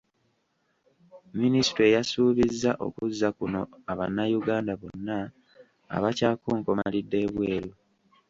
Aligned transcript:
Minisitule 1.39 1.87
yasuubizza 1.97 2.71
okuzza 2.85 3.27
kuno 3.37 3.61
Abanayuganda 3.91 4.73
bonna 4.81 5.17
abakyakonkomalidde 5.95 7.17
ebweru. 7.25 7.71